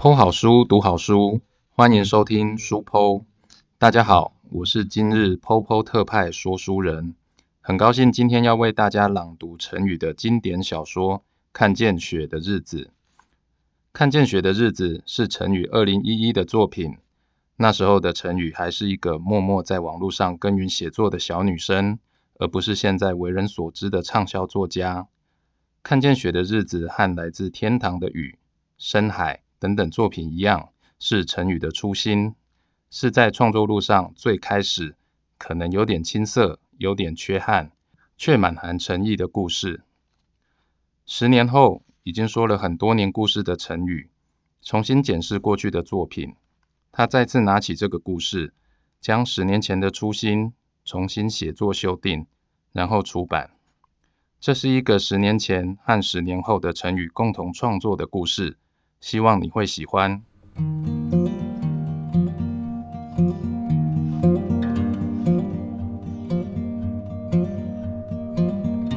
[0.00, 3.22] 剖好书，读好书，欢迎收听书剖。
[3.76, 7.14] 大家好，我是今日剖剖特派说书人，
[7.60, 11.18] 很高兴今天要为大家朗读成语的经典小说
[11.52, 12.78] 《看见雪的日子》。
[13.92, 16.96] 《看见雪的日子》是成语二零一一的作品，
[17.56, 21.98] 那时候的成语还是一个默默在网络上耕耘写作的小女生，
[22.38, 25.02] 而不是现在为人所知的畅销作家。
[25.82, 28.38] 《看见雪的日子》和来自天堂的雨、
[28.78, 29.42] 深海。
[29.60, 32.34] 等等作品一样，是成语的初心，
[32.90, 34.96] 是在创作路上最开始，
[35.36, 37.70] 可能有点青涩，有点缺憾，
[38.16, 39.82] 却满含诚意的故事。
[41.04, 44.08] 十年后，已经说了很多年故事的成语，
[44.62, 46.34] 重新检视过去的作品，
[46.90, 48.54] 他再次拿起这个故事，
[49.00, 50.54] 将十年前的初心
[50.86, 52.26] 重新写作修订，
[52.72, 53.50] 然后出版。
[54.40, 58.56] 这是一个十年前和十年后的成语共同创作的故事。
[59.00, 60.22] 希望你会喜欢。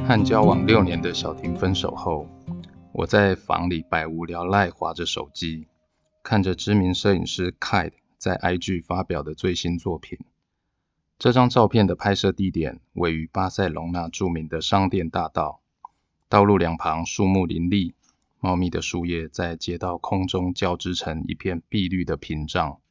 [0.05, 2.27] 和交往六年的小婷分手后，
[2.91, 5.67] 我在房里百无聊赖，划着手机，
[6.21, 10.19] 看着知名摄影师 Kite 在 IG 发表的最新作品。
[11.17, 15.61] 这张照片的拍摄地点位于巴塞隆纳著名的商店大道，
[16.27, 17.95] 道路两旁树木林立。
[18.43, 22.81] 茂密的树叶在街道空中交织成一片碧绿的屏障，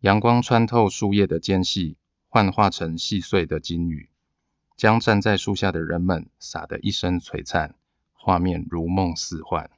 [0.00, 1.96] 阳光穿透树叶的间隙，
[2.28, 4.10] 幻化成细碎的金雨，
[4.76, 7.76] 将站在树下的人们洒得一身璀璨，
[8.12, 9.70] 画面如梦似幻。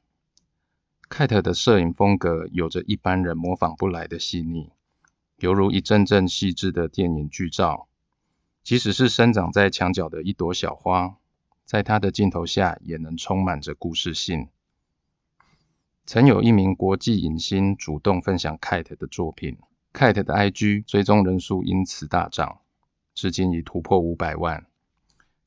[1.10, 4.70] 凯特的摄影风格有着一般人模仿不来的细腻，
[5.36, 7.88] 犹如一阵阵细致的电影剧照。
[8.62, 11.16] 即使是生长在墙角的一朵小花，
[11.66, 14.48] 在他的镜头下也能充满着故事性。
[16.12, 19.58] 曾有一名国际影星主动分享 Kate 的作品
[19.92, 22.62] ，Kate 的 IG 追踪人数因此大涨，
[23.14, 24.66] 至今已突破五百万。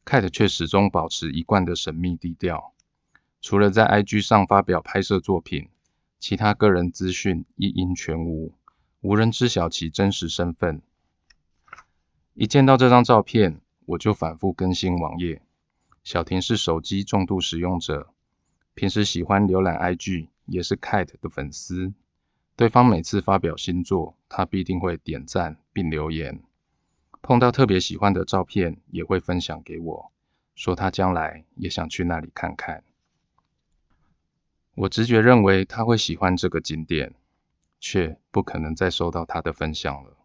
[0.06, 2.72] Kate 却始终保持一贯的神秘低调，
[3.42, 5.68] 除了在 IG 上发表拍摄作品，
[6.22, 8.54] 其他个人资讯一应全无，
[9.02, 10.82] 无人知晓其真实身份。
[12.36, 15.42] 一见到这张照片，我就反复更新网页。
[16.06, 18.14] 小婷是手机重度使用者，
[18.74, 20.30] 平时喜欢浏览 IG。
[20.46, 21.94] 也是 Kate 的粉丝，
[22.56, 26.42] 对方每次发表新作，他必定会点赞并留言。
[27.22, 30.12] 碰到特别喜欢的照片，也会分享给我，
[30.56, 32.84] 说他将来也想去那里看看。
[34.76, 37.14] 我直觉认为他会喜欢这个景点，
[37.80, 40.18] 却不可能再收到他的分享了。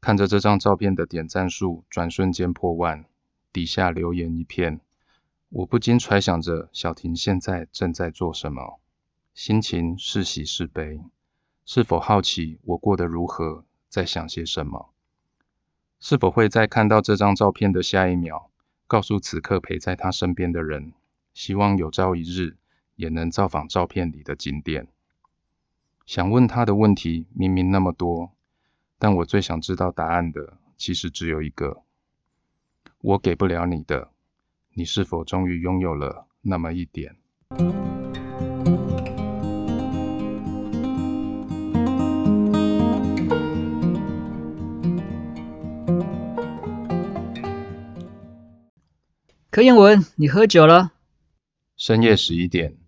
[0.00, 3.04] 看着这张照片的点赞数转瞬间破万，
[3.52, 4.80] 底下留言一片，
[5.48, 8.80] 我不禁揣想着小婷现在正在做什么。
[9.34, 11.00] 心情是喜是悲？
[11.64, 14.90] 是否好奇我过得如何，在想些什么？
[16.00, 18.50] 是否会在看到这张照片的下一秒，
[18.86, 20.92] 告诉此刻陪在他身边的人，
[21.32, 22.56] 希望有朝一日
[22.96, 24.88] 也能造访照片里的景点？
[26.04, 28.32] 想问他的问题明明那么多，
[28.98, 31.82] 但我最想知道答案的，其实只有一个：
[33.00, 34.10] 我给不了你的，
[34.74, 37.16] 你是否终于拥有了那么一点？
[49.52, 50.92] 柯彦文，你喝酒了？
[51.76, 52.78] 深夜十一点，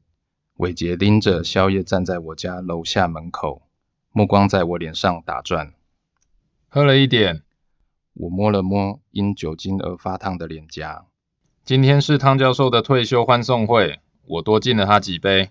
[0.54, 3.68] 伟杰拎着宵夜站在我家楼下门口，
[4.12, 5.74] 目光在我脸上打转。
[6.70, 7.42] 喝了一点，
[8.14, 11.04] 我摸了摸因酒精而发烫的脸颊。
[11.66, 15.50] 今天是汤教授的退休欢送会，我多敬了他几杯。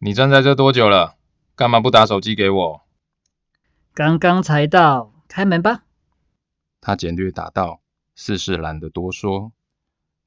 [0.00, 1.14] 你站在这多久了？
[1.54, 2.82] 干嘛不打手机给我？
[3.94, 5.84] 刚刚才到，开门吧。
[6.80, 7.80] 他简略答道，
[8.16, 9.52] 似是懒得多说。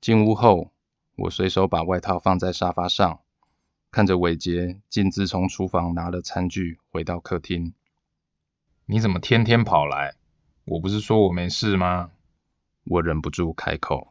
[0.03, 0.73] 进屋后，
[1.15, 3.21] 我随手把外套放在沙发上，
[3.89, 7.73] 看着伟杰径自从厨房拿了餐具回到客厅。
[8.85, 10.15] 你怎么天天跑来？
[10.65, 12.11] 我不是说我没事吗？
[12.83, 14.09] 我忍不住开口。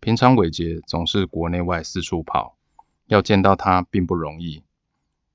[0.00, 2.58] 平常伟杰总是国内外四处跑，
[3.06, 4.64] 要见到他并不容易。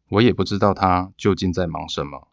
[0.09, 2.27] 我也不知道他究竟在忙什么。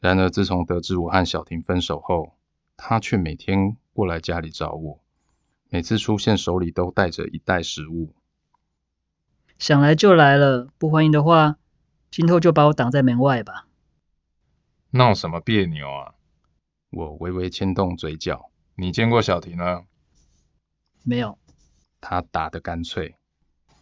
[0.00, 2.34] 然而自从得知我和小婷分手后，
[2.76, 5.00] 他却每天过来家里找我。
[5.76, 8.14] 每次出现，手里都带着一袋食物。
[9.58, 11.58] 想来就来了，不欢迎的话，
[12.10, 13.66] 今后就把我挡在门外吧。
[14.92, 16.14] 闹什么别扭啊？
[16.88, 18.50] 我微微牵动嘴角。
[18.74, 19.84] 你见过小婷了？
[21.04, 21.36] 没有。
[22.00, 23.16] 他打得干脆。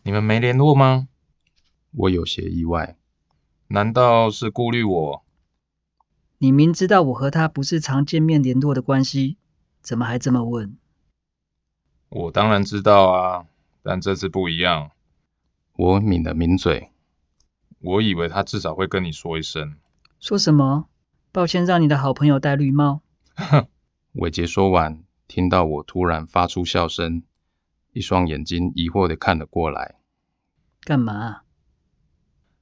[0.03, 1.07] 你们没联络吗？
[1.93, 2.97] 我有些意外。
[3.69, 5.25] 难道是顾虑我？
[6.39, 9.37] 你明知道我和他不是常见面联络的关系，
[9.81, 10.77] 怎么还这么问？
[12.15, 13.47] 我当然知道啊，
[13.83, 14.93] 但这次不一样。
[15.75, 16.91] 我抿了抿嘴，
[17.81, 19.75] 我以为他至少会跟你说一声。
[20.21, 20.87] 说什么？
[21.33, 23.01] 抱歉，让你的好朋友戴绿帽。
[23.35, 23.67] 哼，
[24.13, 27.25] 伟杰说完，听到我突然发出笑声，
[27.93, 29.97] 一双眼睛疑惑的看了过来。
[30.83, 31.41] 干嘛？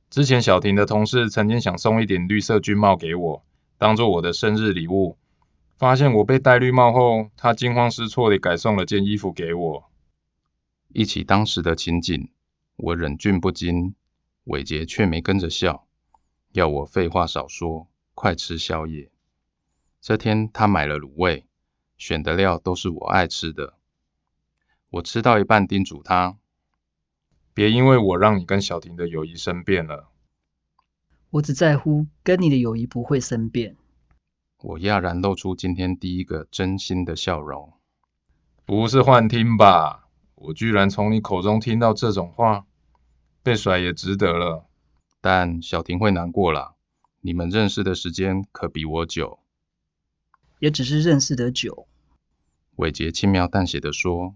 [0.09, 3.45] 之前小婷的同事曾经想送一顶绿色军帽给我，
[3.77, 5.19] 当做我的生日礼物。
[5.83, 9.91] 发现我被戴绿帽后，他惊慌失措地改送了件衣服给我。
[10.91, 12.31] 忆起当时的情景，
[12.77, 13.97] 我忍俊不禁，
[14.45, 15.89] 伟杰却没跟着笑，
[16.53, 19.11] 要我废话少说，快吃宵夜。
[20.01, 21.47] 这天他买了卤味，
[21.99, 23.75] 选的料都是我爱吃的。
[24.89, 26.37] 我吃到一半，叮嘱他：
[27.53, 30.09] 别因为我让你跟小婷的友谊生变了。
[31.31, 33.75] 我只在乎跟你的友谊不会生变。
[34.63, 37.73] 我讶然露出今天第一个真心的笑容。
[38.65, 40.07] 不是幻听吧？
[40.37, 42.65] 我居然从你口中听到这种话，
[43.43, 44.67] 被甩也值得了。
[45.21, 46.75] 但小婷会难过啦。
[47.21, 49.41] 你们认识的时间可比我久。
[50.61, 51.89] 也只是认识的久。
[52.77, 54.35] 伟杰轻描淡写的说，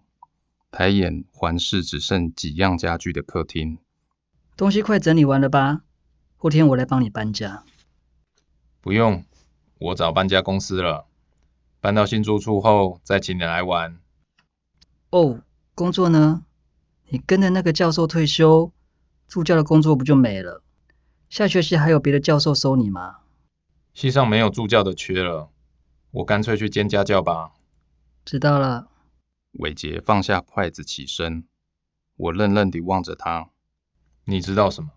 [0.73, 3.79] 抬眼环视只剩几样家具的客厅。
[4.57, 5.83] 东西快整理完了吧？
[6.37, 7.63] 后天我来帮你搬家。
[8.81, 9.25] 不用。
[9.79, 11.07] 我找搬家公司了，
[11.81, 13.99] 搬到新住处后再请你来玩。
[15.11, 15.41] 哦，
[15.75, 16.45] 工作呢？
[17.09, 18.73] 你跟着那个教授退休，
[19.29, 20.63] 助教的工作不就没了？
[21.29, 23.19] 下学期还有别的教授收你吗？
[23.93, 25.51] 系上没有助教的缺了，
[26.11, 27.53] 我干脆去兼家教吧。
[28.25, 28.89] 知道了。
[29.53, 31.45] 伟杰放下筷子起身，
[32.17, 33.51] 我愣愣地望着他。
[34.25, 34.91] 你知道什么？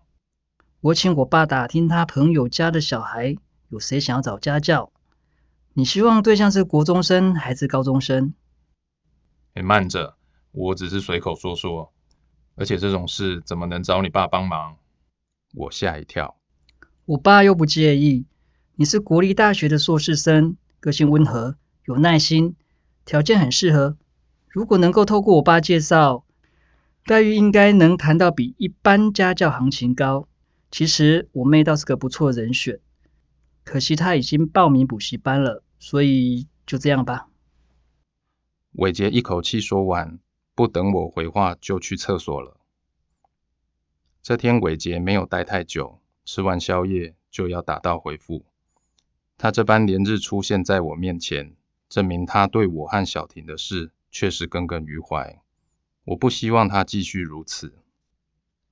[0.80, 3.36] 我请我爸打听他朋友家的小孩。
[3.70, 4.90] 有谁想要找家教？
[5.74, 8.34] 你希望对象是国中生还是高中生？
[9.54, 10.16] 哎，慢着，
[10.50, 11.92] 我只是随口说说，
[12.56, 14.76] 而且这种事怎么能找你爸帮忙？
[15.54, 16.36] 我吓一跳。
[17.04, 18.26] 我爸又不介意。
[18.74, 22.56] 你是国立大学的硕士生，个性温和，有耐心，
[23.04, 23.96] 条件很适合。
[24.48, 26.24] 如果能够透过我爸介绍，
[27.04, 30.26] 待遇应该能谈到比一般家教行情高。
[30.72, 32.80] 其实我妹倒是个不错人选。
[33.64, 37.28] 可惜他已经报名补习班了，所以就这样吧。
[38.72, 40.18] 伟杰一口气说完，
[40.54, 42.56] 不等我回话就去厕所了。
[44.22, 48.44] 这天伟杰没有待太久，吃完宵夜就要打道回府。
[49.38, 51.54] 他这般连日出现在我面前，
[51.88, 55.40] 证明他对我和小婷的事确实耿耿于怀。
[56.04, 57.74] 我不希望他继续如此。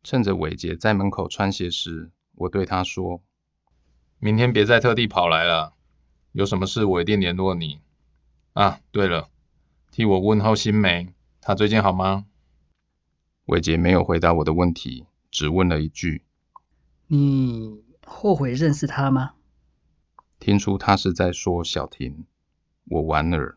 [0.02, 3.22] 趁着伟杰在门口穿鞋时，我对他说。
[4.20, 5.74] 明天别再特地跑来了，
[6.32, 7.80] 有什么事我一定联络你。
[8.52, 9.28] 啊，对了，
[9.92, 12.26] 替我问候新梅，她最近好吗？
[13.44, 16.24] 伟杰没有回答我的问题，只问了一句
[17.06, 19.34] ：“你后悔认识她吗？”
[20.40, 22.26] 听出他是在说小婷，
[22.86, 23.56] 我莞尔。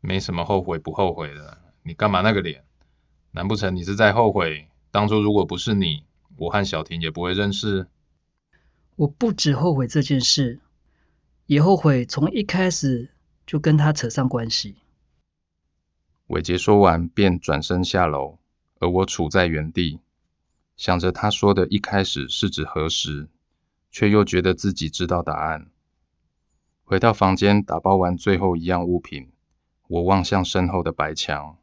[0.00, 2.64] 没什么后悔不后悔的，你干嘛那个脸？
[3.32, 6.04] 难不成你是在后悔当初如果不是你，
[6.36, 7.88] 我和小婷也不会认识？
[8.96, 10.60] 我不止后悔这件事，
[11.46, 13.10] 也后悔从一开始
[13.44, 14.76] 就跟他扯上关系。
[16.28, 18.38] 伟杰说完，便转身下楼，
[18.78, 19.98] 而我处在原地，
[20.76, 23.28] 想着他说的一开始是指何时，
[23.90, 25.66] 却又觉得自己知道答案。
[26.84, 29.32] 回到房间，打包完最后一样物品，
[29.88, 31.58] 我望向身后的白墙，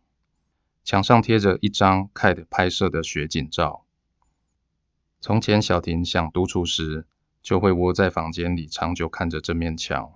[0.83, 3.85] 墙上贴着一张 Kate 拍摄的雪景照。
[5.21, 7.05] 从前小婷想独处时。
[7.41, 10.13] 就会窝在房间里，长久看着这面墙，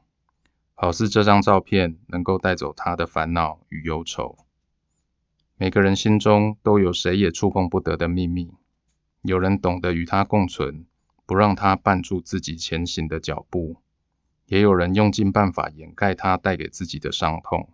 [0.73, 4.37] 好似这张照片能够带走他的烦恼与忧愁。
[5.57, 8.51] 每个人心中都有谁也触碰不得的秘密，
[9.21, 10.85] 有人懂得与他共存，
[11.25, 13.77] 不让他绊住自己前行的脚步，
[14.45, 17.69] 也有人用尽办法掩盖他带给自己的伤痛，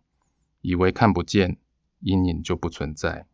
[0.61, 1.57] 以为看不见，
[1.99, 3.25] 阴影就不存在。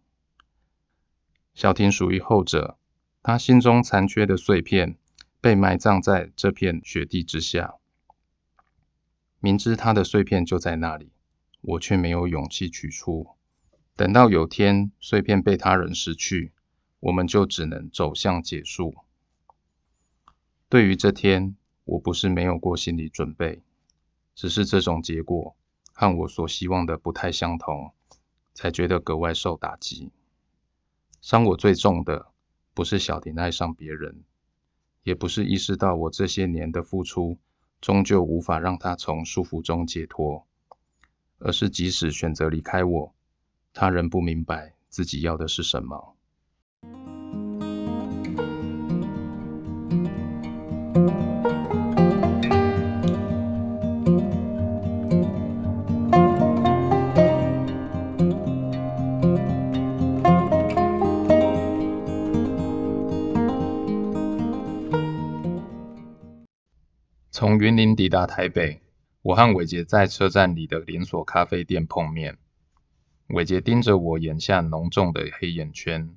[1.54, 2.78] 小婷属于后者，
[3.22, 4.98] 他心中残缺的碎片。
[5.40, 7.76] 被埋葬在这片雪地之下，
[9.40, 11.12] 明知他的碎片就在那里，
[11.62, 13.28] 我却没有勇气取出。
[13.96, 16.52] 等到有天碎片被他人失去，
[17.00, 18.96] 我们就只能走向结束。
[20.70, 23.62] 对于这天，我不是没有过心理准备，
[24.36, 25.56] 只是这种结果
[25.94, 27.94] 和我所希望的不太相同，
[28.54, 30.12] 才觉得格外受打击。
[31.22, 32.28] 伤我最重的，
[32.74, 34.24] 不是小婷爱上别人。
[35.08, 37.38] 也不是意识到我这些年的付出
[37.80, 40.46] 终究无法让他从束缚中解脱，
[41.40, 43.16] 而是即使选择离开我，
[43.72, 46.17] 他仍不明白自己要的是什么。
[67.58, 68.84] 从云林抵达台北，
[69.24, 72.38] 我和伟杰在车站里的连锁咖啡店碰面。
[73.30, 76.16] 伟杰盯着我眼下浓重的黑眼圈，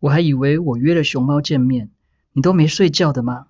[0.00, 1.92] 我还以为我约了熊猫见面，
[2.32, 3.46] 你都没睡觉的吗？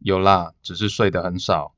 [0.00, 1.72] 有啦，只是睡得很少。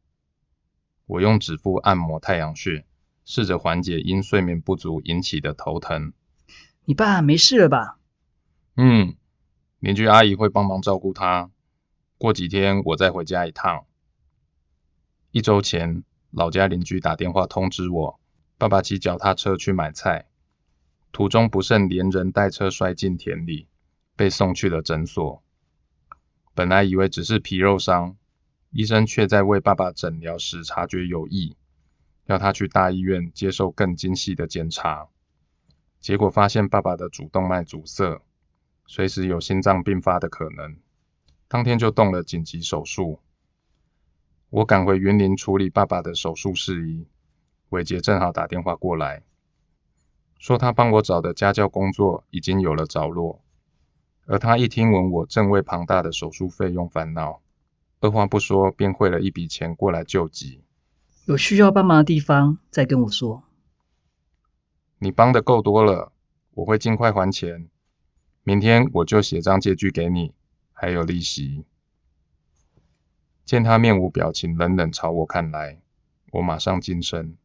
[1.04, 2.86] 我用指腹按摩太阳穴，
[3.26, 6.14] 试着缓解因睡眠不足引起的头疼。
[6.86, 7.98] 你爸没事了吧？
[8.74, 9.16] 嗯，
[9.80, 11.50] 邻居阿姨会帮忙照顾他。
[12.22, 13.84] 过几天我再回家一趟。
[15.32, 18.20] 一周前，老家邻居打电话通知我，
[18.58, 20.26] 爸爸骑脚踏车去买菜，
[21.10, 23.66] 途中不慎连人带车摔进田里，
[24.14, 25.42] 被送去了诊所。
[26.54, 28.16] 本来以为只是皮肉伤，
[28.70, 31.56] 医生却在为爸爸诊疗时察觉有异，
[32.26, 35.08] 要他去大医院接受更精细的检查。
[35.98, 38.22] 结果发现爸爸的主动脉阻塞，
[38.86, 40.76] 随时有心脏病发的可能。
[41.52, 43.20] 当天就动了紧急手术。
[44.48, 47.06] 我赶回云林处理爸爸的手术事宜，
[47.68, 49.22] 伟杰正好打电话过来，
[50.38, 53.42] 说他帮我找的家教工作已经有了着落，
[54.24, 57.42] 而他一听闻我正为庞大的手术费用烦恼，
[58.00, 60.62] 二话不说便汇了一笔钱过来救急。
[61.26, 63.42] 有需要帮忙的地方再跟我说。
[64.98, 66.12] 你帮的够多了，
[66.54, 67.68] 我会尽快还钱。
[68.42, 70.32] 明天我就写张借据给你。
[70.82, 71.64] 还有利息。
[73.44, 75.80] 见他面无表情，冷冷朝我看来，
[76.32, 77.36] 我马上噤声。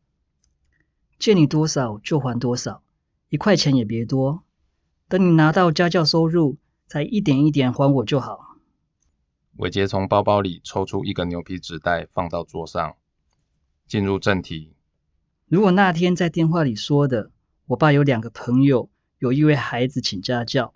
[1.20, 2.82] 借你多少就还多少，
[3.30, 4.42] 一块钱也别多。
[5.08, 8.58] 等你拿到家教收入，再一点一点还我就好。
[9.58, 12.96] 伟杰从包包里抽出一个牛皮纸袋，放到桌上，
[13.86, 14.74] 进入正题。
[15.48, 17.30] 如果那天在电话里说的，
[17.68, 18.90] 我爸有两个朋友，
[19.20, 20.74] 有一位孩子请家教，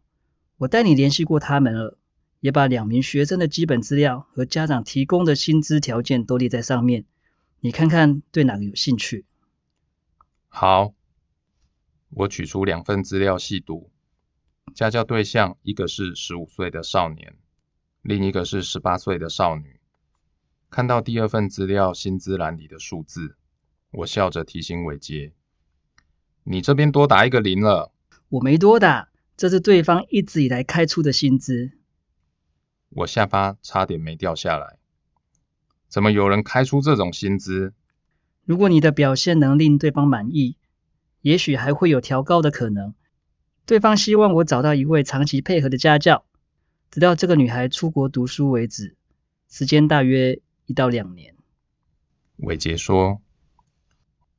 [0.57, 1.97] 我带你联系过他们了。
[2.41, 7.05] 也把两名学生的基本资料和家长提供的薪资条件都列在上面，
[7.59, 9.25] 你看看对哪个有兴趣？
[10.49, 10.93] 好，
[12.09, 13.91] 我取出两份资料细读，
[14.73, 17.35] 家教对象一个是十五岁的少年，
[18.01, 19.79] 另一个是十八岁的少女。
[20.71, 23.35] 看到第二份资料薪资栏里的数字，
[23.91, 25.33] 我笑着提醒伟杰
[26.43, 27.93] ：“你这边多打一个零了。”
[28.29, 31.73] 我没多打，这是对方一直以来开出的薪资。
[32.93, 34.77] 我下巴差点没掉下来，
[35.87, 37.73] 怎么有人开出这种薪资？
[38.43, 40.57] 如果你的表现能令对方满意，
[41.21, 42.93] 也许还会有调高的可能。
[43.65, 46.25] 对方希望我找到一位长期配合的家教，
[46.89, 48.97] 直到这个女孩出国读书为止，
[49.47, 51.35] 时间大约一到两年。
[52.35, 53.21] 伟杰说：“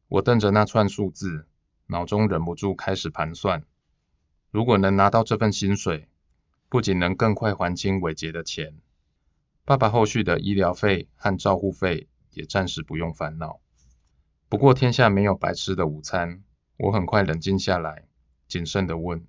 [0.08, 1.46] 我瞪着那串数字，
[1.86, 3.64] 脑中忍不住开始盘算，
[4.50, 6.08] 如果能拿到这份薪水。”
[6.72, 8.78] 不仅能更快还清伟杰的钱，
[9.66, 13.60] 爸爸后续的医疗费和照护费也暂时不用烦恼。
[14.48, 16.42] 不过天下没有白吃的午餐，
[16.78, 18.06] 我很快冷静下来，
[18.48, 19.26] 谨慎地问：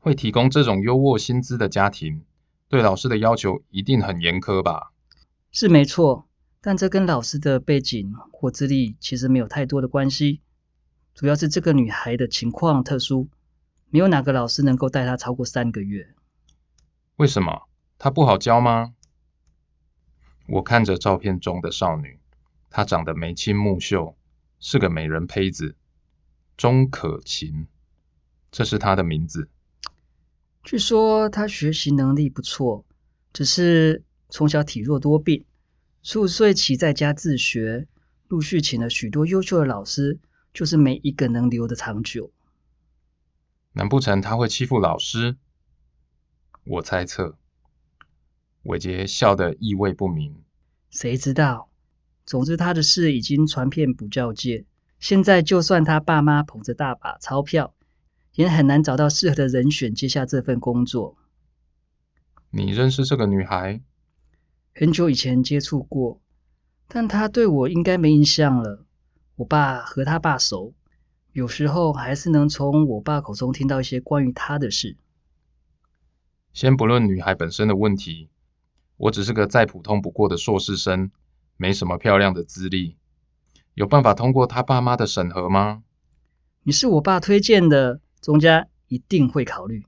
[0.00, 2.24] 会提供这种优渥薪资的家庭，
[2.68, 4.90] 对老师的要求一定很严苛吧？
[5.52, 6.26] 是没错，
[6.60, 10.40] 但这跟老师的背景或资历其实没有太多的关系，
[11.14, 13.28] 主要是这个女孩的情况特殊。
[13.94, 16.16] 没有哪个老师能够带他超过三个月。
[17.14, 17.68] 为什么？
[17.96, 18.92] 他不好教吗？
[20.48, 22.18] 我看着照片中的少女，
[22.70, 24.16] 她长得眉清目秀，
[24.58, 25.76] 是个美人胚子。
[26.56, 27.68] 钟可晴，
[28.50, 29.48] 这是她的名字。
[30.64, 32.84] 据说她学习能力不错，
[33.32, 35.44] 只是从小体弱多病，
[36.02, 37.86] 十五岁起在家自学，
[38.26, 40.18] 陆续请了许多优秀的老师，
[40.52, 42.32] 就是没一个能留得长久。
[43.76, 45.36] 难不成他会欺负老师？
[46.64, 47.36] 我猜测。
[48.62, 50.42] 伟杰笑得意味不明。
[50.90, 51.68] 谁知道？
[52.24, 54.64] 总之他的事已经传遍补教界。
[55.00, 57.74] 现在就算他爸妈捧着大把钞票，
[58.34, 61.18] 也很难找到适合的人选接下这份工作。
[62.50, 63.82] 你认识这个女孩？
[64.72, 66.20] 很久以前接触过，
[66.86, 68.86] 但她对我应该没印象了。
[69.34, 70.72] 我爸和他爸熟。
[71.34, 74.96] 有时候还是能从我爸口中听到一些关于他的事。
[76.52, 78.28] 先不论女孩本身的问题，
[78.96, 81.10] 我只是个再普通不过的硕士生，
[81.56, 82.94] 没什么漂亮的资历，
[83.74, 85.82] 有办法通过他爸妈的审核吗？
[86.62, 89.84] 你是我爸推荐的，钟家一定会考虑。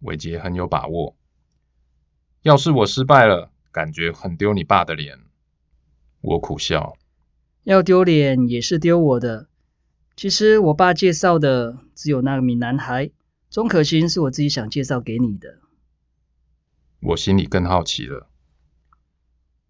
[0.00, 1.14] 伟杰很有把握。
[2.42, 5.20] 要是我失败了，感觉很丢你爸的脸。
[6.20, 6.96] 我苦笑。
[7.62, 9.46] 要丢脸也是丢我的。
[10.16, 13.10] 其实我爸介绍的只有那名男孩，
[13.50, 15.58] 钟可欣是我自己想介绍给你的。
[17.00, 18.28] 我心里更好奇了。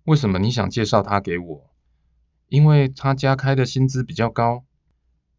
[0.04, 1.70] 为什么你想介绍他给我？
[2.48, 4.64] 因为他家开的薪资比较高，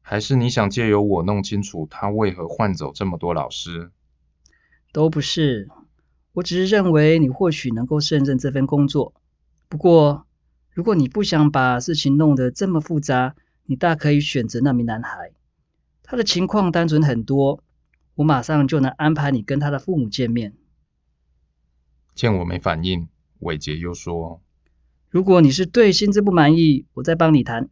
[0.02, 3.92] 还是你想借由我弄清楚他为何换走这么多老师？
[4.92, 5.70] 都不是。
[6.32, 9.14] 我只是认为你或许能够胜任这份工作。
[9.70, 10.26] 不过，
[10.72, 15.32] 如果你不想把事情弄得这么复杂，你大可以选择那名男孩。
[16.04, 17.64] 他的情况单纯很多，
[18.16, 20.54] 我马上就能安排你跟他的父母见面。
[22.14, 23.08] 见我没反应，
[23.40, 24.42] 伟杰又说
[25.10, 27.70] ：“如果你是对薪资不满意，我再帮你谈。”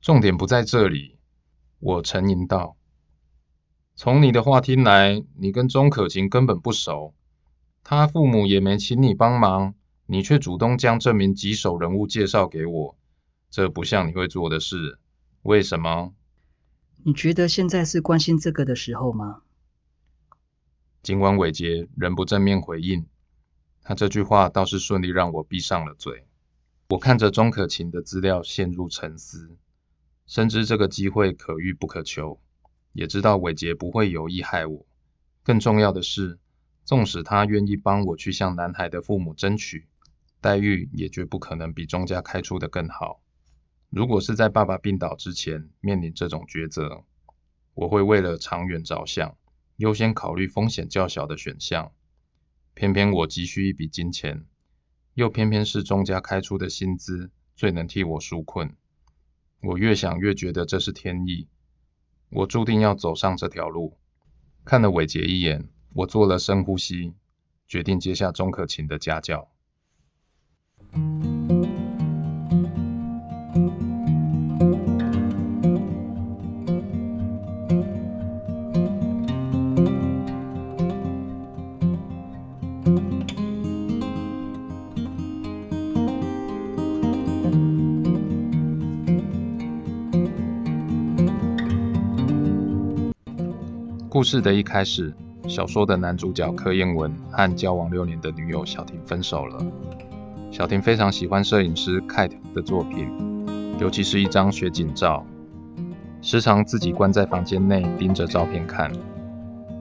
[0.00, 1.18] 重点不在这里，
[1.80, 2.76] 我沉吟道。
[3.96, 7.14] 从你的话听来，你跟钟可晴根本不熟，
[7.82, 9.74] 他父母也没请你帮忙，
[10.06, 12.96] 你却主动将这名棘手人物介绍给我，
[13.54, 14.98] 这不像你会做的事。
[15.42, 16.12] 为什么？
[17.04, 19.42] 你觉得现在是关心这个的时候吗？
[21.04, 23.06] 尽管伟杰仍不正面回应，
[23.84, 26.26] 他这句话倒是顺利让我闭上了嘴。
[26.88, 29.56] 我看着钟可晴的资料，陷入沉思，
[30.26, 32.40] 深知这个机会可遇不可求。
[32.92, 34.84] 也知道伟杰不会有意害我。
[35.44, 36.40] 更重要的是，
[36.84, 39.86] 纵使他愿意帮我去向男孩的父母争取，
[40.40, 43.20] 待遇也绝不可能比钟家开出的更好。
[43.94, 47.04] 如果是在爸爸病倒之前面临这种抉择，
[47.74, 49.36] 我会为了长远着想，
[49.76, 51.92] 优先考虑风险较小的选项。
[52.74, 54.46] 偏偏我急需一笔金钱，
[55.14, 58.74] 又偏偏是钟家开出的薪资最能替我纾困。
[59.62, 61.46] 我越想越觉得这是天意。
[62.30, 63.96] 我注定要走上这条路。
[64.64, 67.14] 看了伟杰一眼，我做了深呼吸，
[67.68, 69.52] 决定接下钟可晴的家教。
[94.24, 95.12] 故事的一开始，
[95.46, 99.62] 小说的男主角柯彦文和交往六年的女友小婷分手了。
[100.50, 103.06] 小婷非常喜欢摄影师 Kate 的作品，
[103.78, 105.26] 尤其是一张雪景照，
[106.22, 108.90] 时常自己关在房间内盯着照片看。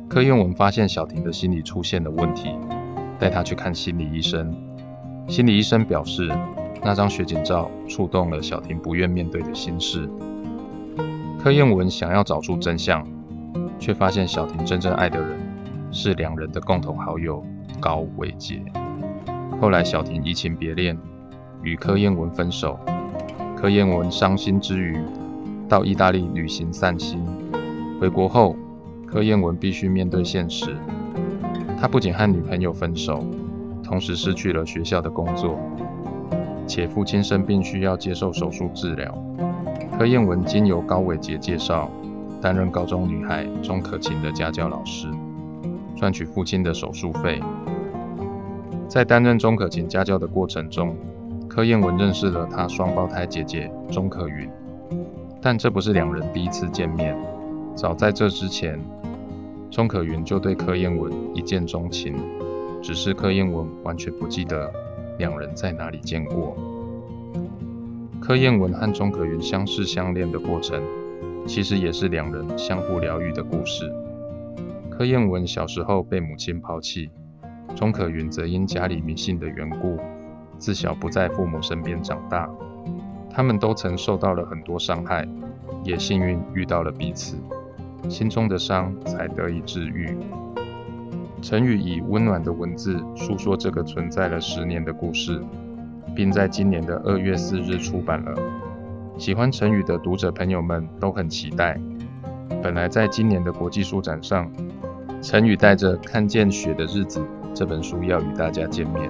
[0.10, 2.50] 柯彦文发现小婷的心理出现了问题，
[3.18, 4.54] 带她去看心理医生。
[5.30, 6.30] 心理医生表示，
[6.84, 10.10] 那张雪景照触动了小婷不愿面对的心事。
[11.42, 13.08] 柯彦文想要找出真相。
[13.80, 15.40] 却发现小婷真正爱的人
[15.92, 17.44] 是两人的共同好友
[17.80, 18.62] 高伟杰。
[19.62, 20.98] 后来小婷移情别恋，
[21.62, 22.78] 与柯燕文分手。
[23.56, 24.98] 柯燕文伤心之余，
[25.70, 27.24] 到意大利旅行散心。
[28.02, 28.56] 回国后，
[29.06, 30.76] 柯燕文必须面对现实。
[31.80, 33.24] 他不仅和女朋友分手，
[33.82, 35.58] 同时失去了学校的工作，
[36.68, 39.18] 且父亲生病需要接受手术治疗。
[39.98, 41.90] 柯燕文经由高伟杰介绍。
[42.44, 45.08] 担任高中女孩钟可晴的家教老师，
[45.96, 47.40] 赚取父亲的手术费。
[48.90, 50.94] 在担任钟可晴家教的过程中，
[51.48, 54.50] 柯燕文认识了她双胞胎姐姐钟可云。
[55.42, 57.18] 但这不是两人第一次见面，
[57.76, 58.78] 早在这之前，
[59.72, 62.14] 钟可云就对柯燕文一见钟情，
[62.82, 64.70] 只是柯燕文完全不记得
[65.18, 66.58] 两人在哪里见过。
[68.20, 70.84] 柯燕文和钟可云相识相恋的过程。
[71.46, 73.92] 其实也是两人相互疗愈的故事。
[74.90, 77.10] 柯燕文小时候被母亲抛弃，
[77.76, 80.00] 钟可云则因家里迷信的缘故，
[80.58, 82.50] 自小不在父母身边长大。
[83.30, 85.28] 他们都曾受到了很多伤害，
[85.84, 87.36] 也幸运遇到了彼此，
[88.08, 90.16] 心中的伤才得以治愈。
[91.42, 95.42] 陈宇以温暖的文字诉说这个存在了十年的故事，
[96.16, 98.63] 并在今年的二月四日出版了。
[99.18, 101.80] 喜欢成语的读者朋友们都很期待。
[102.62, 104.52] 本来在今年的国际书展上，
[105.22, 107.20] 陈宇带着《看见雪的日子》
[107.54, 109.10] 这本书要与大家见面，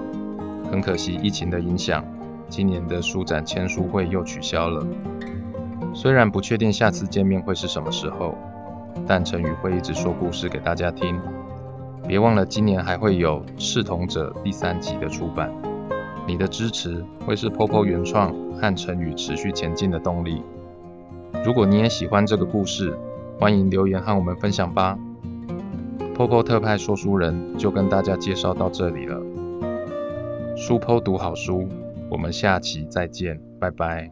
[0.70, 2.04] 很可惜疫情的影响，
[2.48, 4.86] 今年的书展签书会又取消了。
[5.94, 8.36] 虽然不确定下次见面会是什么时候，
[9.06, 11.18] 但陈宇会一直说故事给大家听。
[12.06, 15.50] 别忘了今年还会有《视同者》第三集的出版。
[16.26, 20.42] 你的支持会是 Popo 原创和成语持续前进的动力。
[21.44, 22.96] 如果你也喜欢这个故事，
[23.38, 24.98] 欢迎留言和我们分享吧。
[26.16, 29.20] Popo 特派说书人就跟大家介绍到这里了。
[30.56, 31.68] 书 Po 读好书，
[32.08, 34.10] 我们下期再见，拜拜。